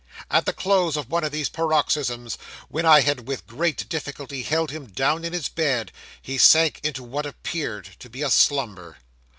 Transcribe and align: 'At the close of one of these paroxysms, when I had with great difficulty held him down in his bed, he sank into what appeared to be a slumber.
'At 0.31 0.47
the 0.47 0.51
close 0.53 0.97
of 0.97 1.11
one 1.11 1.23
of 1.23 1.31
these 1.31 1.47
paroxysms, 1.47 2.35
when 2.69 2.87
I 2.87 3.01
had 3.01 3.27
with 3.27 3.45
great 3.45 3.87
difficulty 3.87 4.41
held 4.41 4.71
him 4.71 4.87
down 4.87 5.23
in 5.23 5.31
his 5.31 5.47
bed, 5.47 5.91
he 6.19 6.39
sank 6.39 6.79
into 6.81 7.03
what 7.03 7.27
appeared 7.27 7.85
to 7.99 8.09
be 8.09 8.23
a 8.23 8.31
slumber. 8.31 8.97